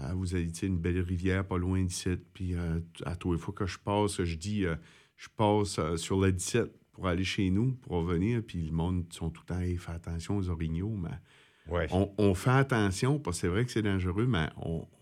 euh, 0.00 0.12
vous 0.14 0.34
avez 0.34 0.50
une 0.62 0.78
belle 0.78 1.00
rivière 1.00 1.46
pas 1.46 1.58
loin 1.58 1.82
d'ici. 1.82 2.10
Puis 2.34 2.54
euh, 2.54 2.80
à 3.04 3.16
tous 3.16 3.32
les 3.32 3.38
fois 3.38 3.54
que 3.54 3.66
je 3.66 3.78
passe, 3.78 4.22
je 4.22 4.36
dis, 4.36 4.64
euh, 4.64 4.76
je 5.16 5.28
passe 5.36 5.80
sur 5.96 6.20
la 6.20 6.30
17 6.30 6.70
pour 6.92 7.08
aller 7.08 7.24
chez 7.24 7.50
nous, 7.50 7.72
pour 7.72 7.96
revenir. 7.96 8.42
Puis 8.46 8.62
le 8.62 8.72
monde 8.72 9.06
sont 9.12 9.30
tout 9.30 9.42
le 9.48 9.54
temps, 9.54 9.60
hey, 9.60 9.76
fais 9.76 9.92
attention 9.92 10.36
aux 10.36 10.48
orignaux. 10.48 10.96
Mais 10.96 11.88
on, 11.90 12.34
fait 12.34 12.50
attention, 12.50 13.18
parce 13.18 13.38
que 13.38 13.40
c'est 13.42 13.48
vrai 13.48 13.64
que 13.64 13.70
c'est 13.70 13.82
dangereux, 13.82 14.26
mais 14.26 14.48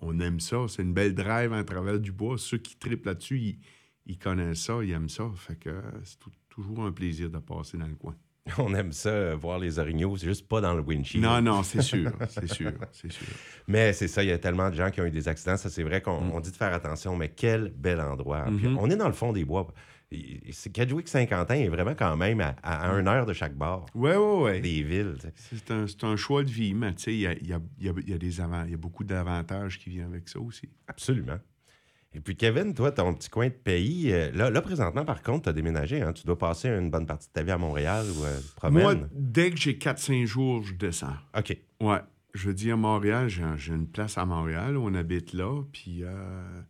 on, 0.01 0.21
aime 0.21 0.41
ça. 0.41 0.67
C'est 0.69 0.83
une 0.83 0.95
belle 0.95 1.15
drive 1.15 1.53
en 1.53 1.63
travers 1.65 2.01
du 2.01 2.13
bois. 2.13 2.39
Ceux 2.39 2.59
qui 2.59 2.77
trippent 2.77 3.07
là-dessus, 3.07 3.59
ils, 4.07 4.19
connaissent 4.19 4.63
ça, 4.63 4.83
ils 4.83 4.91
aiment 4.91 5.09
ça. 5.09 5.31
Fait 5.37 5.57
que 5.57 5.83
c'est 6.05 6.19
toujours 6.49 6.85
un 6.85 6.93
plaisir 6.93 7.31
de 7.31 7.39
passer 7.39 7.77
dans 7.77 7.87
le 7.87 7.95
coin. 7.95 8.17
On 8.59 8.75
aime 8.75 8.93
ça, 8.93 9.09
euh, 9.11 9.37
voir 9.37 9.59
les 9.59 9.79
orignaux. 9.79 10.17
C'est 10.17 10.27
juste 10.27 10.47
pas 10.49 10.61
dans 10.61 10.75
le 10.75 10.81
windshield. 10.83 11.25
Non, 11.25 11.41
non, 11.43 11.63
c'est 11.63 11.83
sûr. 11.83 12.11
c'est 12.29 12.51
sûr. 12.53 12.73
C'est 12.93 13.11
sûr. 13.13 13.27
Mais 13.67 13.93
c'est 13.93 14.09
ça, 14.09 14.23
il 14.23 14.29
y 14.29 14.33
a 14.33 14.39
tellement 14.39 14.71
de 14.71 14.75
gens 14.77 14.91
qui 14.91 15.01
ont 15.01 15.05
eu 15.07 15.11
des 15.11 15.29
accidents. 15.29 15.57
Ça, 15.57 15.69
c'est 15.71 15.83
vrai 15.83 16.01
qu'on 16.01 16.21
Mm. 16.21 16.31
on 16.33 16.41
dit 16.41 16.51
de 16.51 16.57
faire 16.57 16.73
attention, 16.73 17.17
mais 17.17 17.29
quel 17.31 17.71
bel 17.77 18.01
endroit. 18.01 18.47
Mm-hmm. 18.49 18.57
Puis 18.57 18.67
on 18.79 18.89
est 18.91 18.97
dans 18.97 19.09
le 19.09 19.13
fond 19.15 19.33
des 19.33 19.45
bois. 19.45 19.67
C'est 20.53 20.71
Kedgewick 20.73 21.09
Saint-Quentin 21.09 21.57
est 21.57 21.69
vraiment 21.69 21.97
quand 21.97 22.17
même 22.17 22.41
à, 22.41 22.55
à 22.63 22.89
une 22.97 23.09
heure 23.09 23.27
de 23.27 23.33
chaque 23.33 23.57
bord 23.57 23.87
ouais, 23.97 24.15
ouais. 24.17 24.61
des 24.61 24.85
villes. 24.85 25.17
C'est 25.35 25.73
un, 25.73 25.87
un 26.03 26.17
choix 26.17 26.45
de 26.45 26.49
vie, 26.51 26.75
mais 26.75 26.95
tu 26.95 27.03
sais, 27.03 27.13
il 27.15 27.21
y 27.21 27.27
a, 27.27 27.33
il 27.33 27.47
y 27.49 27.53
a- 27.53 27.61
il 27.81 27.87
y 27.87 27.89
a- 27.89 27.93
il 28.05 28.11
y 28.11 28.15
a 28.15 28.19
des 28.19 28.41
avant- 28.41 28.63
il 28.65 28.71
y 28.71 28.75
a 28.75 28.77
beaucoup 28.77 29.03
d'avantages 29.03 29.81
qui 29.81 29.91
viennent 29.91 30.13
avec 30.13 30.29
ça 30.29 30.39
aussi. 30.39 30.69
Absolument. 30.87 31.39
Et 32.17 32.21
puis, 32.21 32.35
Kevin, 32.35 32.73
toi, 32.73 32.91
ton 32.93 33.13
petit 33.13 33.29
coin 33.29 33.49
de 33.49 33.53
pays, 33.53 34.11
euh, 34.11 34.31
là, 34.33 34.49
là 34.49 34.63
présentement, 34.63 35.05
par 35.05 35.23
contre, 35.23 35.43
tu 35.45 35.49
as 35.51 35.53
déménagé. 35.53 36.01
Hein? 36.01 36.15
Tu 36.15 36.25
dois 36.27 36.39
passer 36.39 36.69
une 36.69 36.91
bonne 36.91 37.05
partie 37.05 37.29
de 37.29 37.33
ta 37.35 37.43
vie 37.43 37.51
à 37.51 37.59
Montréal 37.59 38.07
ou 38.19 38.25
euh, 38.25 38.41
te 38.41 38.57
promènes. 38.57 38.83
Moi, 38.83 38.95
dès 39.13 39.51
que 39.51 39.59
j'ai 39.59 39.75
4-5 39.77 40.25
jours, 40.25 40.63
je 40.65 40.73
descends. 40.75 41.13
OK. 41.37 41.57
Ouais. 41.83 41.99
Je 42.33 42.51
dis 42.51 42.71
à 42.71 42.77
Montréal, 42.77 43.29
j'ai 43.29 43.43
un- 43.43 43.57
j'ai 43.57 43.75
une 43.75 43.87
place 43.87 44.17
à 44.19 44.25
Montréal, 44.25 44.77
on 44.79 44.95
habite 44.95 45.33
là, 45.35 45.63
puis 45.73 46.01
euh, 46.05 46.61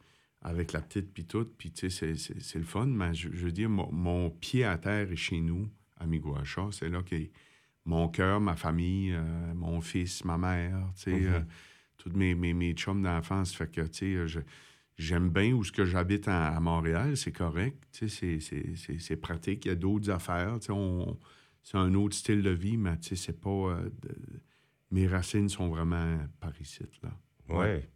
avec 0.42 0.72
la 0.72 0.80
petite, 0.80 1.12
puis 1.12 1.24
tout, 1.24 1.46
puis 1.58 1.70
tu 1.72 1.90
sais, 1.90 2.14
c'est- 2.16 2.54
le 2.58 2.64
fun, 2.64 2.86
mais 2.86 3.14
je, 3.14 3.28
je 3.32 3.46
veux 3.46 3.52
dire, 3.52 3.68
mon, 3.68 3.90
mon 3.92 4.30
pied 4.30 4.64
à 4.64 4.78
terre 4.78 5.10
est 5.10 5.16
chez 5.16 5.40
nous, 5.40 5.68
à 5.98 6.06
Miguacha. 6.06 6.68
C'est 6.72 6.88
là 6.88 7.02
que 7.02 7.16
mon 7.84 8.08
cœur, 8.08 8.40
ma 8.40 8.54
famille, 8.56 9.12
euh, 9.12 9.20
mon 9.54 9.80
fils, 9.80 10.24
ma 10.24 10.38
mère, 10.38 10.76
tu 10.96 11.02
sais, 11.02 11.10
Mhm. 11.12 11.26
euh, 11.34 11.40
tous 11.98 12.10
mes, 12.10 12.34
mes, 12.34 12.52
mes 12.52 12.72
chums 12.72 13.02
d'enfance. 13.02 13.52
Fait 13.54 13.70
que, 13.70 13.80
tu 13.82 14.16
sais, 14.16 14.28
je- 14.28 14.40
j'aime 14.96 15.30
bien 15.30 15.52
où 15.52 15.62
ce 15.64 15.72
que 15.72 15.84
j'habite 15.84 16.28
à, 16.28 16.58
Montréal, 16.60 17.16
c'est 17.16 17.32
correct, 17.32 17.76
c'est- 17.92 18.08
c'est- 18.08 18.40
c'est 18.40 18.98
c'est 18.98 19.16
pratique, 19.16 19.64
il 19.64 19.68
y 19.68 19.70
a 19.72 19.74
d'autres 19.74 20.10
affaires, 20.10 20.56
c'est 21.62 21.76
un 21.78 21.94
autre 21.94 22.14
style 22.16 22.42
de 22.42 22.50
vie, 22.50 22.76
mais 22.76 22.96
tu 22.98 23.08
sais, 23.10 23.16
c'est 23.16 23.40
pas... 23.40 23.50
euh, 23.50 23.84
de- 24.02 24.40
mes 24.92 25.06
racines 25.08 25.48
sont 25.48 25.68
vraiment 25.68 26.16
par 26.40 26.52
ici, 26.60 26.84
là. 27.02 27.10
Ouais. 27.48 27.88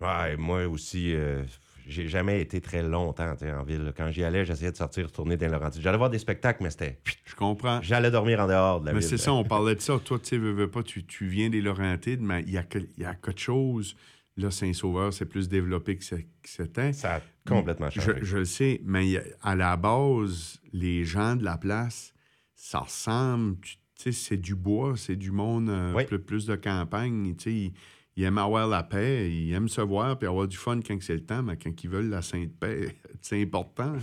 Ouais, 0.00 0.36
moi 0.38 0.66
aussi, 0.66 1.14
euh, 1.14 1.44
j'ai 1.86 2.08
jamais 2.08 2.40
été 2.40 2.62
très 2.62 2.82
longtemps 2.82 3.34
en 3.42 3.62
ville. 3.62 3.92
Quand 3.94 4.10
j'y 4.10 4.24
allais, 4.24 4.46
j'essayais 4.46 4.72
de 4.72 4.76
sortir, 4.76 5.06
retourner 5.06 5.36
dans 5.36 5.48
Laurentides. 5.50 5.82
J'allais 5.82 5.98
voir 5.98 6.08
des 6.08 6.18
spectacles, 6.18 6.62
mais 6.62 6.70
c'était. 6.70 7.00
Je 7.26 7.34
comprends. 7.34 7.82
J'allais 7.82 8.10
dormir 8.10 8.40
en 8.40 8.46
dehors 8.48 8.80
de 8.80 8.86
la 8.86 8.92
Mais 8.94 9.00
ville. 9.00 9.08
c'est 9.08 9.18
ça, 9.18 9.34
on 9.34 9.44
parlait 9.44 9.74
de 9.74 9.80
ça. 9.80 9.98
Toi, 10.02 10.18
tu 10.18 10.30
sais, 10.30 10.38
veux, 10.38 10.52
veux 10.52 10.70
pas, 10.70 10.82
tu, 10.82 11.04
tu 11.04 11.26
viens 11.26 11.50
des 11.50 11.60
Laurentides, 11.60 12.22
mais 12.22 12.42
il 12.46 12.52
y 12.52 12.56
a, 12.58 12.64
y 12.96 13.04
a 13.04 13.14
quelque 13.14 13.38
chose. 13.38 13.94
Là, 14.36 14.50
Saint-Sauveur, 14.50 15.12
c'est 15.12 15.26
plus 15.26 15.48
développé 15.48 15.96
que 15.96 16.04
que 16.14 16.22
c'était. 16.44 16.92
Ça 16.92 17.16
a 17.16 17.20
complètement 17.46 17.90
changé. 17.90 18.12
Je, 18.20 18.24
je 18.24 18.36
le 18.38 18.44
sais, 18.44 18.80
mais 18.84 19.22
à 19.42 19.54
la 19.56 19.76
base, 19.76 20.60
les 20.72 21.04
gens 21.04 21.36
de 21.36 21.44
la 21.44 21.58
place, 21.58 22.14
ça 22.54 22.78
ressemble, 22.80 23.58
tu 23.60 23.76
sais, 23.96 24.12
c'est 24.12 24.36
du 24.36 24.54
bois, 24.54 24.94
c'est 24.96 25.16
du 25.16 25.30
monde 25.30 25.68
euh, 25.68 25.92
Oui. 25.94 26.04
plus, 26.06 26.18
plus 26.20 26.46
de 26.46 26.54
campagne, 26.56 27.34
tu 27.36 27.44
sais, 27.44 27.52
ils, 27.52 27.72
ils 28.16 28.24
aiment 28.24 28.38
avoir 28.38 28.66
la 28.68 28.82
paix, 28.82 29.30
ils 29.30 29.52
aiment 29.52 29.68
se 29.68 29.80
voir 29.80 30.18
puis 30.18 30.28
avoir 30.28 30.46
du 30.48 30.56
fun 30.56 30.80
quand 30.80 30.96
c'est 31.02 31.14
le 31.14 31.24
temps, 31.24 31.42
mais 31.42 31.56
quand 31.56 31.82
ils 31.82 31.90
veulent 31.90 32.08
la 32.08 32.22
sainte 32.22 32.52
paix, 32.58 32.96
c'est 33.20 33.42
important, 33.42 33.94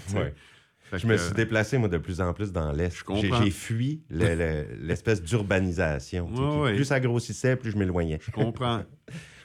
Je 0.93 1.07
me 1.07 1.17
suis 1.17 1.34
déplacé, 1.34 1.77
moi, 1.77 1.88
de 1.89 1.98
plus 1.98 2.22
en 2.22 2.34
plus 2.34 2.51
dans 2.51 2.72
l'Est. 2.74 2.91
Je 2.91 2.98
J'ai 2.98 3.29
comprends. 3.29 3.43
j'ai 3.43 3.51
fui 3.51 4.03
le- 4.10 4.36
le- 4.36 4.75
l'espèce 4.88 5.22
d'urbanisation. 5.24 6.29
Ouais, 6.31 6.62
ouais. 6.63 6.75
Plus 6.75 6.86
ça 6.86 7.00
grossissait, 7.00 7.55
plus 7.55 7.72
je 7.72 7.77
m'éloignais. 7.77 8.19
Je 8.22 8.29
comprends. 8.31 8.84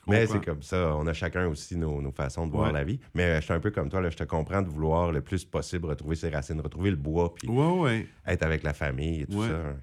Mais 0.09 0.27
c'est 0.27 0.45
comme 0.45 0.63
ça. 0.63 0.97
On 0.97 1.07
a 1.07 1.13
chacun 1.13 1.47
aussi 1.47 1.77
nos, 1.77 2.01
nos 2.03 2.11
façons 2.13 2.47
de 2.47 2.53
voir 2.53 2.67
Ouais. 2.69 2.73
la 2.73 2.85
vie. 2.85 2.99
Mais 3.15 3.23
euh, 3.25 3.37
je 3.41 3.45
suis 3.45 3.53
un 3.55 3.61
peu 3.61 3.71
comme 3.71 3.89
toi. 3.89 4.01
Là, 4.01 4.11
je 4.11 4.17
te 4.17 4.25
comprends 4.25 4.61
de 4.63 4.69
vouloir 4.69 5.13
le 5.13 5.21
plus 5.21 5.45
possible 5.45 5.87
retrouver 5.87 6.17
ses 6.17 6.29
racines, 6.31 6.61
retrouver 6.61 6.91
le 6.91 6.97
bois, 6.97 7.35
puis 7.35 7.49
Ouais, 7.49 8.07
être 8.27 8.43
avec 8.43 8.63
la 8.65 8.73
famille 8.73 9.23
et 9.23 9.27
tout 9.27 9.43
ça. 9.45 9.75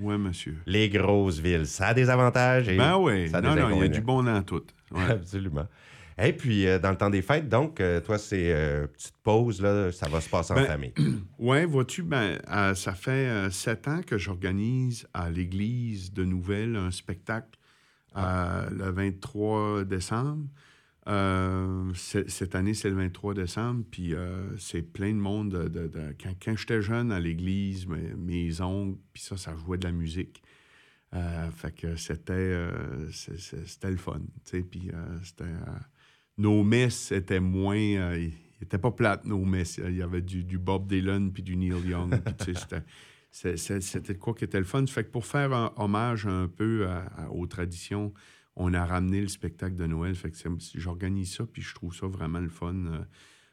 Ouais, 0.00 0.16
monsieur. 0.18 0.56
Les 0.66 0.88
grosses 0.88 1.38
villes, 1.40 1.66
ça 1.66 1.88
a 1.88 1.94
des 1.94 2.08
avantages 2.08 2.68
et 2.68 2.76
Ben 2.76 2.96
oui. 2.98 3.28
ça 3.28 3.38
a 3.38 3.40
Non, 3.40 3.54
des 3.54 3.60
non, 3.62 3.70
il 3.70 3.78
y 3.78 3.82
a 3.84 3.88
du 3.88 4.00
bon 4.00 4.22
dans 4.22 4.42
tout. 4.42 4.62
Ouais. 4.92 5.04
Absolument. 5.10 5.66
Et 6.20 6.32
puis, 6.32 6.66
euh, 6.66 6.80
dans 6.80 6.90
le 6.90 6.96
temps 6.96 7.10
des 7.10 7.22
fêtes, 7.22 7.48
donc, 7.48 7.80
euh, 7.80 8.00
toi, 8.00 8.18
c'est 8.18 8.52
euh, 8.52 8.88
petite 8.88 9.14
pause, 9.22 9.62
là, 9.62 9.92
ça 9.92 10.08
va 10.08 10.20
se 10.20 10.28
passer 10.28 10.52
en 10.52 10.56
Ben, 10.56 10.66
famille. 10.66 10.92
Oui, 11.38 11.64
vois-tu, 11.64 12.02
ben, 12.02 12.38
ça 12.74 12.92
fait 12.94 13.48
sept 13.52 13.86
ans 13.86 14.00
que 14.04 14.18
j'organise 14.18 15.06
à 15.14 15.30
l'église 15.30 16.12
de 16.12 16.24
Nouvelles 16.24 16.74
un 16.74 16.90
spectacle 16.90 17.56
euh, 18.16 18.70
le 18.70 18.90
23 18.90 19.84
décembre. 19.84 20.46
Euh, 21.08 21.90
cette 21.94 22.54
année, 22.54 22.74
c'est 22.74 22.90
le 22.90 22.96
23 22.96 23.32
décembre, 23.34 23.84
puis 23.90 24.14
euh, 24.14 24.56
c'est 24.58 24.82
plein 24.82 25.10
de 25.10 25.18
monde. 25.18 25.50
De, 25.50 25.90
quand 26.22 26.34
quand 26.42 26.56
j'étais 26.56 26.82
jeune 26.82 27.12
à 27.12 27.20
l'église, 27.20 27.86
mes, 27.86 28.14
mes 28.14 28.60
oncles, 28.60 28.98
puis 29.12 29.22
ça, 29.22 29.36
ça 29.36 29.56
jouait 29.56 29.78
de 29.78 29.84
la 29.84 29.92
musique. 29.92 30.42
Fait 31.10 31.74
que 31.74 31.96
c'était 31.96 32.54
c'était 33.10 33.90
le 33.90 33.96
fun, 33.96 34.20
tu 34.44 34.50
sais, 34.58 34.62
puis 34.62 34.90
c'était... 35.22 35.44
nos 36.36 36.62
messes 36.62 37.10
étaient 37.12 37.40
moins... 37.40 37.74
ils 37.78 38.34
étaient 38.60 38.76
pas 38.76 38.90
plates, 38.90 39.24
nos 39.24 39.42
messes. 39.46 39.80
Il 39.82 39.96
y 39.96 40.02
avait 40.02 40.20
du, 40.20 40.44
du 40.44 40.58
Bob 40.58 40.86
Dylan 40.86 41.32
puis 41.32 41.42
du 41.42 41.56
Neil 41.56 41.88
Young. 41.88 42.14
puis 42.22 42.34
tu 42.34 42.44
sais, 42.44 42.60
c'était- 42.60 42.82
C'était 43.30 44.14
quoi 44.16 44.34
qui 44.34 44.44
était 44.44 44.58
le 44.58 44.64
fun? 44.64 44.84
Fait 44.86 45.04
que 45.04 45.10
pour 45.10 45.26
faire 45.26 45.52
un 45.52 45.72
hommage 45.76 46.26
un 46.26 46.48
peu 46.48 46.86
à- 46.88 47.04
à- 47.16 47.30
aux 47.30 47.46
traditions, 47.46 48.12
on 48.56 48.74
a 48.74 48.84
ramené 48.84 49.20
le 49.20 49.28
spectacle 49.28 49.76
de 49.76 49.86
Noël. 49.86 50.14
Fait 50.16 50.30
que 50.30 50.36
j'organise 50.74 51.34
ça, 51.34 51.44
puis 51.46 51.62
je 51.62 51.74
trouve 51.74 51.94
ça 51.94 52.06
vraiment 52.06 52.40
le 52.40 52.48
fun. 52.48 52.74
euh. 52.74 53.04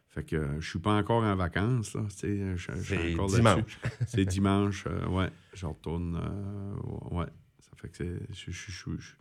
Fait 0.07 0.23
que 0.23 0.37
euh, 0.37 0.61
je 0.61 0.69
suis 0.69 0.79
pas 0.79 0.93
encore 0.97 1.23
en 1.23 1.35
vacances, 1.35 1.93
là. 1.93 2.05
suis 2.09 2.65
C'est 2.97 3.15
dimanche. 3.37 3.77
C'est 4.07 4.25
dimanche, 4.25 4.85
euh, 4.87 5.05
ouais. 5.07 5.29
Je 5.53 5.65
retourne, 5.65 6.15
euh, 6.23 7.15
ouais. 7.17 7.25
Ça 7.59 7.71
fait 7.75 7.89
que 7.89 7.97
c'est... 7.97 8.33
je- 8.33 8.51
je- 8.97 9.13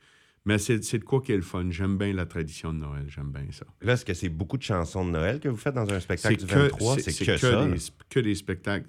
Mais 0.47 0.59
c'est 0.59 0.79
de 0.99 1.05
quoi 1.05 1.23
qui 1.23 1.33
est 1.33 1.37
le 1.37 1.43
fun. 1.43 1.67
J'aime 1.71 1.97
bien 1.97 2.13
la 2.13 2.27
tradition 2.27 2.73
de 2.73 2.79
Noël. 2.79 3.05
J'aime 3.09 3.31
bien 3.33 3.47
ça. 3.51 3.65
Là, 3.81 3.95
est-ce 3.95 4.05
que 4.05 4.13
c'est 4.13 4.29
beaucoup 4.29 4.59
de 4.59 4.63
chansons 4.63 5.07
de 5.07 5.11
Noël 5.11 5.41
que 5.41 5.49
vous 5.49 5.57
faites 5.57 5.75
dans 5.75 5.89
un 5.91 6.01
spectacle 6.01 6.37
du 6.37 6.47
que- 6.47 6.55
23? 6.55 6.99
C'est 6.99 7.25
que, 7.25 7.37
ça. 7.39 7.51
là. 7.51 7.67
des, 7.67 7.79
que 8.11 8.21
des 8.21 8.35
spectacles. 8.35 8.87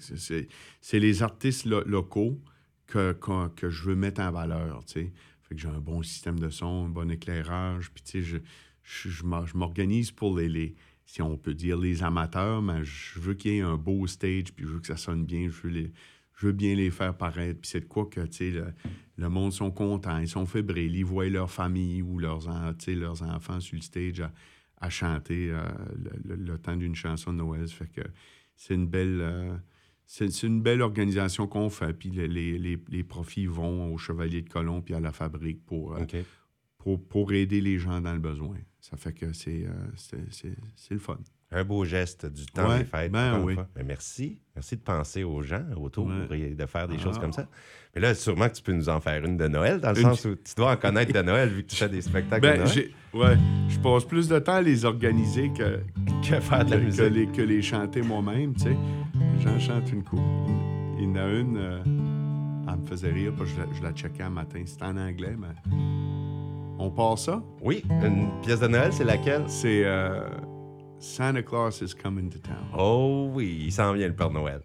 C'est- 0.81 1.00
les 1.00 1.24
artistes 1.24 1.65
lo- 1.65 1.85
locaux 1.85 2.41
que, 2.88 3.13
que, 3.13 3.47
que 3.55 3.69
je 3.69 3.83
veux 3.83 3.95
mettre 3.95 4.19
en 4.21 4.31
valeur, 4.31 4.83
tu 4.85 4.93
sais. 4.93 5.13
Fait 5.43 5.55
que 5.55 5.62
j'ai 5.62 5.67
un 5.69 5.79
bon 5.79 6.01
système 6.03 6.39
de 6.39 6.50
son, 6.50 6.85
un 6.85 6.89
bon 6.89 7.09
éclairage, 7.09 7.91
puis 7.93 8.03
tu 8.03 8.12
sais, 8.12 8.21
je, 8.21 8.38
je, 8.83 9.09
je 9.09 9.24
m'organise 9.57 10.12
pour 10.12 10.38
les, 10.38 10.50
les, 10.50 10.75
si 11.05 11.21
on 11.21 11.38
peut 11.38 11.53
dire, 11.53 11.77
les 11.77 12.03
amateurs, 12.03 12.62
mais 12.63 12.83
je 12.83 13.19
veux 13.19 13.33
qu'il 13.35 13.51
y 13.53 13.57
ait 13.57 13.62
un 13.62 13.77
beau 13.77 14.05
stage, 14.07 14.51
puis 14.53 14.65
je 14.65 14.71
veux 14.71 14.79
que 14.79 14.88
ça 14.88 14.97
sonne 14.97 15.24
bien, 15.24 15.47
je 15.50 15.62
veux, 15.67 15.69
les, 15.69 15.91
je 16.35 16.47
veux 16.47 16.53
bien 16.53 16.75
les 16.75 16.91
faire 16.91 17.15
paraître, 17.17 17.61
puis 17.61 17.69
c'est 17.69 17.79
de 17.81 17.85
quoi 17.85 18.05
que, 18.07 18.21
tu 18.21 18.33
sais, 18.33 18.51
le, 18.51 18.73
le 19.17 19.29
monde 19.29 19.53
sont 19.53 19.71
contents, 19.71 20.17
ils 20.19 20.27
sont 20.27 20.45
fébriles, 20.45 20.95
ils 20.95 21.05
voient 21.05 21.29
leur 21.29 21.49
famille 21.49 22.01
ou 22.01 22.19
leurs, 22.19 22.41
leurs 22.87 23.21
enfants 23.23 23.59
sur 23.59 23.75
le 23.75 23.81
stage 23.81 24.19
à, 24.21 24.31
à 24.77 24.89
chanter 24.89 25.49
euh, 25.51 25.61
le, 25.95 26.35
le- 26.35 26.43
le 26.43 26.57
temps 26.57 26.75
d'une 26.75 26.95
chanson 26.95 27.31
de 27.31 27.37
Noël. 27.37 27.67
Ça 27.69 27.75
fait 27.75 27.87
que 27.91 28.01
c'est 28.55 28.75
une 28.75 28.87
belle... 28.87 29.19
euh, 29.21 29.55
c'est 30.07 30.43
une 30.43 30.61
belle 30.61 30.81
organisation 30.83 31.47
qu'on 31.47 31.69
fait. 31.71 31.91
Puis 31.93 32.09
les, 32.11 32.27
les, 32.59 32.79
les- 32.89 33.03
profits 33.03 33.47
vont 33.47 33.91
au 33.91 33.97
Chevalier 33.97 34.41
de 34.43 34.49
Colomb 34.49 34.81
puis 34.81 34.93
à 34.93 34.99
la 34.99 35.11
fabrique 35.11 35.65
pour, 35.65 35.93
euh, 35.95 36.01
pour, 36.77 37.03
pour 37.07 37.33
aider 37.33 37.59
les 37.59 37.79
gens 37.79 38.01
dans 38.01 38.13
le 38.13 38.19
besoin. 38.19 38.57
Ça 38.81 38.97
fait 38.97 39.13
que 39.13 39.33
c'est 39.33 39.65
le 40.91 40.99
fun. 40.99 41.17
Un 41.57 41.63
beau 41.63 41.85
geste 41.85 42.25
du 42.25 42.45
temps 42.47 42.67
Ouais, 42.69 42.79
des 42.79 42.83
fêtes. 42.83 43.12
ben 43.12 43.39
oui. 43.41 43.55
Ben, 43.55 43.85
merci. 43.85 44.38
Merci 44.55 44.75
de 44.75 44.81
penser 44.81 45.24
aux 45.24 45.41
gens 45.41 45.63
autour 45.81 46.07
Ouais. 46.29 46.38
et 46.39 46.50
de 46.53 46.65
faire 46.65 46.88
des 46.88 46.97
Ah. 47.00 47.03
choses 47.03 47.17
comme 47.17 47.31
ça. 47.31 47.47
Mais 47.95 48.01
là, 48.01 48.13
sûrement 48.13 48.50
que 48.50 48.55
tu 48.55 48.62
peux 48.62 48.74
nous 48.74 48.89
en 48.89 49.00
faire 49.00 49.24
une 49.24 49.38
de 49.38 49.47
Noël, 49.47 49.79
dans 49.79 49.91
le 49.93 49.97
Une- 50.01 50.03
sens 50.09 50.25
où 50.25 50.35
tu 50.35 50.53
dois 50.57 50.74
en 50.74 50.75
connaître 50.75 51.13
de 51.13 51.21
Noël, 51.21 51.47
vu 51.50 51.63
que 51.63 51.69
tu 51.69 51.77
fais 51.77 51.88
des 51.88 52.01
spectacles 52.01 52.45
de 52.45 52.51
Ben, 52.57 52.63
Noël. 52.65 52.89
ouais, 53.13 53.38
je 53.69 53.79
passe 53.79 54.03
plus 54.03 54.27
de 54.27 54.38
temps 54.39 54.55
à 54.55 54.62
les 54.62 54.83
organiser 54.83 55.50
que, 55.57 55.79
Que 56.29 56.39
faire 56.41 56.65
de 56.65 56.71
la 56.71 56.75
que, 56.77 56.81
que 56.81 56.85
musique. 56.88 57.09
les, 57.13 57.27
que 57.27 57.41
les 57.41 57.62
chanter 57.62 58.01
moi-même, 58.01 58.53
tu 58.53 58.63
sais. 58.63 58.75
J'en 59.39 59.57
chante 59.59 59.89
une 59.93 60.03
coupe. 60.03 60.19
Il 61.00 61.05
y 61.05 61.07
en 61.07 61.15
a 61.15 61.27
une, 61.29 61.57
euh, 61.57 61.79
elle 62.67 62.79
me 62.81 62.85
faisait 62.85 63.12
rire, 63.12 63.31
parce 63.38 63.50
que 63.51 63.55
je 63.55 63.62
la, 63.62 63.67
je 63.77 63.81
la 63.83 63.91
checkais 63.93 64.24
un 64.24 64.29
matin. 64.29 64.62
C'était 64.65 64.83
en 64.85 64.97
anglais, 64.97 65.35
mais... 65.39 65.71
On 66.77 66.89
part 66.91 67.17
ça? 67.17 67.41
Oui, 67.62 67.81
une 68.03 68.27
pièce 68.41 68.59
de 68.59 68.67
Noël, 68.67 68.91
c'est 68.91 69.05
laquelle? 69.05 69.43
C'est 69.47 69.83
euh, 69.85 70.19
Santa 71.05 71.43
Claus 71.43 71.81
is 71.81 71.93
coming 71.93 72.31
to 72.31 72.39
town. 72.39 72.67
Oh 72.74 73.29
oui, 73.31 73.62
il 73.65 73.71
s'en 73.71 73.93
vient 73.93 74.07
le 74.07 74.15
Père 74.15 74.31
Noël. 74.31 74.62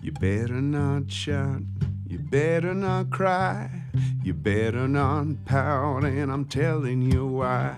You 0.00 0.12
better 0.12 0.62
not 0.62 1.10
shout, 1.10 1.62
you 2.06 2.18
better 2.18 2.74
not 2.74 3.10
cry, 3.10 3.68
you 4.22 4.32
better 4.34 4.86
not 4.88 5.44
pout, 5.44 6.04
and 6.04 6.30
I'm 6.32 6.46
telling 6.46 7.02
you 7.02 7.26
why. 7.26 7.74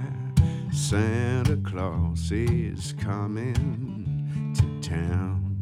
Santa 0.80 1.56
Claus 1.58 2.32
is 2.32 2.94
coming 2.94 4.54
to 4.56 4.88
town. 4.88 5.58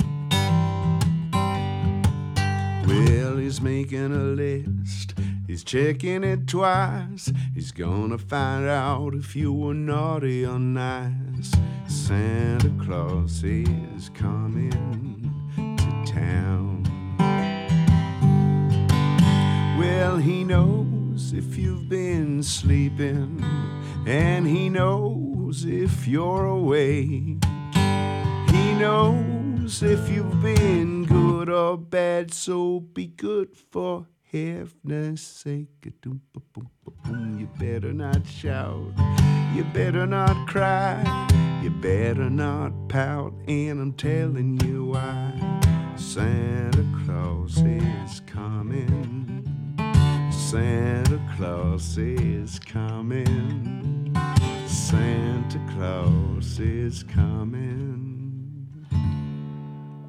Well, 2.86 3.36
he's 3.36 3.60
making 3.60 4.12
a 4.12 4.22
list. 4.22 5.14
He's 5.46 5.64
checking 5.64 6.24
it 6.24 6.46
twice. 6.46 7.30
He's 7.52 7.72
gonna 7.72 8.16
find 8.16 8.66
out 8.68 9.12
if 9.14 9.36
you 9.36 9.52
were 9.52 9.74
naughty 9.74 10.46
or 10.46 10.58
nice. 10.58 11.52
Santa 11.88 12.72
Claus 12.82 13.42
is 13.44 14.10
coming 14.14 15.34
to 15.56 16.12
town. 16.12 16.84
Well, 19.78 20.16
he 20.16 20.44
knows 20.44 21.32
if 21.34 21.58
you've 21.58 21.88
been 21.88 22.42
sleeping, 22.42 23.44
and 24.06 24.46
he 24.46 24.68
knows 24.68 25.64
if 25.64 26.06
you're 26.06 26.44
awake. 26.46 27.44
He 28.50 28.74
knows 28.74 29.82
if 29.82 30.08
you've 30.08 30.42
been 30.42 31.04
good 31.04 31.48
or 31.48 31.76
bad, 31.76 32.32
so 32.32 32.80
be 32.80 33.06
good 33.06 33.56
for 33.70 34.06
heaven's 34.32 35.22
sake. 35.22 35.68
You 35.84 37.48
better 37.58 37.92
not 37.92 38.26
shout, 38.26 38.92
you 39.54 39.64
better 39.72 40.06
not 40.06 40.48
cry, 40.48 41.02
you 41.62 41.70
better 41.70 42.30
not 42.30 42.72
pout, 42.88 43.32
and 43.46 43.80
I'm 43.80 43.92
telling 43.92 44.60
you 44.64 44.86
why. 44.86 45.32
Santa 45.96 46.84
Claus 47.04 47.58
is 47.58 48.20
coming. 48.26 49.44
Santa 50.30 51.20
Claus 51.36 51.98
is 51.98 52.58
coming. 52.58 53.87
Santa 55.58 55.72
Claus 55.72 56.60
is 56.60 57.02
coming. 57.02 58.14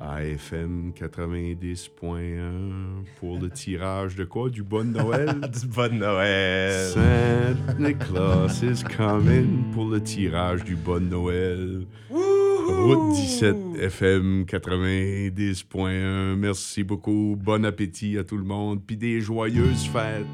AFM 0.02 0.92
90.1 0.94 3.06
pour 3.20 3.40
le 3.40 3.50
tirage 3.50 4.16
de 4.16 4.26
quoi? 4.26 4.50
Du 4.50 4.64
Bon 4.64 4.92
Noël? 4.92 5.40
du 5.62 5.68
Bon 5.68 5.98
Noël. 5.98 6.94
Santa 6.94 7.94
Claus 7.94 8.62
is 8.62 8.84
coming 8.84 9.72
pour 9.74 9.86
le 9.86 10.02
tirage 10.02 10.64
du 10.64 10.76
Bon 10.76 11.10
Noël. 11.10 11.86
Route 12.10 13.16
17 13.16 13.56
FM 13.80 14.44
90.1. 14.44 16.36
Merci 16.36 16.84
beaucoup. 16.84 17.38
Bon 17.40 17.66
appétit 17.66 18.18
à 18.18 18.24
tout 18.24 18.38
le 18.38 18.44
monde. 18.44 18.82
Puis 18.86 18.98
des 18.98 19.22
joyeuses 19.22 19.88
fêtes, 19.88 20.26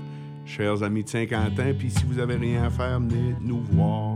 chers 0.45 0.83
amis 0.83 1.03
de 1.03 1.09
50 1.09 1.59
ans. 1.59 1.73
Puis 1.77 1.91
si 1.91 2.03
vous 2.05 2.19
avez 2.19 2.35
rien 2.35 2.63
à 2.63 2.69
faire, 2.69 2.99
venez 2.99 3.35
nous 3.41 3.61
voir 3.61 4.14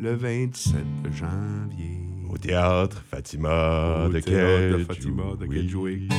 le 0.00 0.14
27 0.14 0.74
janvier. 1.12 1.98
Au 2.30 2.38
théâtre 2.38 3.02
Fatima 3.10 4.06
Au 4.06 4.08
de 4.08 4.20
théâtre 4.20 4.78
de 4.78 4.84
Fatima 4.84 5.22
de 5.38 5.46
oui. 5.76 6.08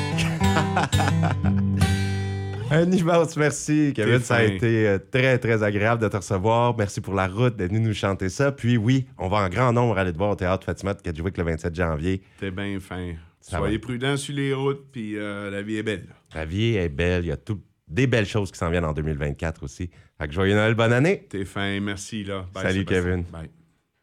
Un 2.70 2.90
immense 2.92 3.36
merci, 3.36 3.92
Kevin. 3.94 4.20
Ça 4.20 4.36
a 4.36 4.44
été 4.44 4.88
euh, 4.88 4.98
très, 4.98 5.38
très 5.40 5.62
agréable 5.64 6.02
de 6.02 6.08
te 6.08 6.16
recevoir. 6.16 6.78
Merci 6.78 7.02
pour 7.02 7.14
la 7.14 7.28
route, 7.28 7.58
d'être 7.58 7.72
venu 7.72 7.82
nous 7.88 7.94
chanter 7.94 8.30
ça. 8.30 8.54
Puis 8.54 8.78
oui, 8.78 9.08
on 9.18 9.28
va 9.28 9.38
en 9.38 9.50
grand 9.50 9.74
nombre 9.74 9.98
aller 9.98 10.14
te 10.14 10.18
voir 10.18 10.30
au 10.30 10.36
théâtre 10.36 10.66
Fatima 10.66 10.94
de 10.94 11.02
Kedjouik 11.02 11.38
le 11.38 11.44
27 11.44 11.76
janvier. 11.76 12.22
T'es 12.40 12.52
bien 12.52 12.80
fin. 12.80 13.16
Soyez 13.42 13.80
prudents 13.80 14.16
sur 14.16 14.36
les 14.36 14.54
routes, 14.54 14.86
puis 14.92 15.18
euh, 15.18 15.50
la 15.50 15.64
vie 15.64 15.78
est 15.78 15.84
belle. 15.84 16.06
La 16.34 16.46
vie 16.46 16.76
est 16.76 16.90
belle. 16.90 17.26
Il 17.26 17.28
y 17.30 17.32
a 17.32 17.38
tout, 17.38 17.60
des 17.88 18.08
belles 18.08 18.28
choses 18.28 18.52
qui 18.52 18.60
s'en 18.60 18.70
viennent 18.70 18.86
en 18.86 18.94
2024 18.94 19.64
aussi. 19.64 19.90
Fait 20.20 20.28
que 20.28 20.34
joyeux 20.34 20.54
Noël, 20.54 20.76
bonne 20.76 20.94
année. 20.94 21.26
T'es 21.30 21.44
fin, 21.46 21.80
merci 21.82 22.24
là. 22.24 22.46
Salut 22.56 22.86
Kevin. 22.86 23.24
Bye. 23.24 23.50